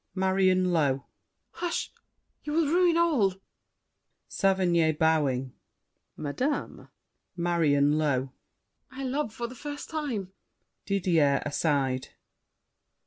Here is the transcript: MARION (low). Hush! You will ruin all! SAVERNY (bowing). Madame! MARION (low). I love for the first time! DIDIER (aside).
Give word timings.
MARION 0.15 0.71
(low). 0.73 1.05
Hush! 1.51 1.91
You 2.43 2.53
will 2.53 2.65
ruin 2.65 2.97
all! 2.97 3.35
SAVERNY 4.29 4.93
(bowing). 4.93 5.53
Madame! 6.17 6.89
MARION 7.37 7.99
(low). 7.99 8.33
I 8.89 9.03
love 9.03 9.31
for 9.31 9.45
the 9.45 9.53
first 9.53 9.91
time! 9.91 10.33
DIDIER 10.87 11.43
(aside). 11.45 12.07